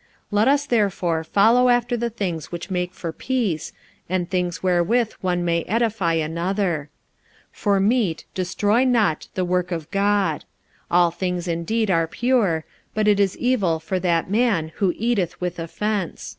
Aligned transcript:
45:014:019 0.00 0.08
Let 0.30 0.48
us 0.48 0.64
therefore 0.64 1.24
follow 1.24 1.68
after 1.68 1.94
the 1.94 2.08
things 2.08 2.50
which 2.50 2.70
make 2.70 2.94
for 2.94 3.12
peace, 3.12 3.74
and 4.08 4.30
things 4.30 4.62
wherewith 4.62 5.12
one 5.20 5.44
may 5.44 5.62
edify 5.64 6.14
another. 6.14 6.88
45:014:020 7.52 7.58
For 7.58 7.80
meat 7.80 8.24
destroy 8.32 8.84
not 8.86 9.28
the 9.34 9.44
work 9.44 9.70
of 9.70 9.90
God. 9.90 10.46
All 10.90 11.10
things 11.10 11.46
indeed 11.46 11.90
are 11.90 12.06
pure; 12.06 12.64
but 12.94 13.08
it 13.08 13.20
is 13.20 13.36
evil 13.36 13.78
for 13.78 14.00
that 14.00 14.30
man 14.30 14.72
who 14.76 14.94
eateth 14.96 15.38
with 15.38 15.58
offence. 15.58 16.38